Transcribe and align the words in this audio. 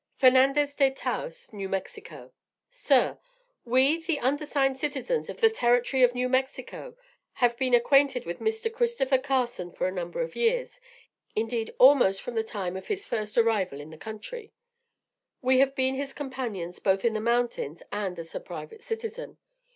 FERNANDEZ 0.17 0.73
DE 0.73 0.89
TAOS, 0.89 1.53
NEW 1.53 1.69
MEXICO. 1.69 2.33
SIR: 2.71 3.19
We, 3.65 4.01
the 4.03 4.19
undersigned 4.19 4.79
citizens 4.79 5.29
of 5.29 5.41
the 5.41 5.49
Territory 5.51 6.01
of 6.01 6.15
New 6.15 6.27
Mexico, 6.27 6.97
have 7.33 7.55
been 7.55 7.75
acquainted 7.75 8.25
with 8.25 8.39
Mr. 8.39 8.73
CHRISTOPHER 8.73 9.19
CARSON 9.19 9.71
for 9.73 9.87
a 9.87 9.91
number 9.91 10.23
of 10.23 10.35
years, 10.35 10.81
indeed 11.35 11.75
almost 11.77 12.23
from 12.23 12.33
the 12.33 12.41
time 12.43 12.75
of 12.75 12.87
his 12.87 13.05
first 13.05 13.37
arrival 13.37 13.79
in 13.79 13.91
the 13.91 13.95
country. 13.95 14.51
We 15.39 15.59
have 15.59 15.75
been 15.75 15.93
his 15.93 16.13
companions 16.13 16.79
both 16.79 17.05
in 17.05 17.13
the 17.13 17.21
mountains 17.21 17.83
and 17.91 18.17
as 18.17 18.33
a 18.33 18.39
private 18.39 18.81
citizen. 18.81 19.37